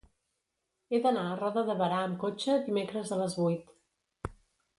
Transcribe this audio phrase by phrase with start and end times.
[0.95, 3.71] He d'anar a Roda de Berà amb cotxe dimecres a les vuit.